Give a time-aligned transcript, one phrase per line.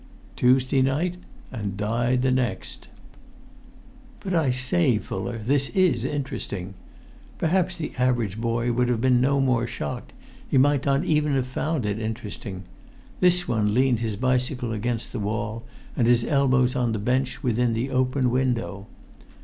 [0.35, 1.17] "Tuesday night,
[1.51, 2.87] and died the next."
[4.19, 6.73] "But I say, Fuller, this is interesting!"
[7.37, 10.11] Perhaps the average boy would have been no more shocked;
[10.49, 12.63] he might not even have found it interesting.
[13.19, 17.73] This one leant his bicycle against the wall, and his elbows on the bench within
[17.73, 18.87] the open window.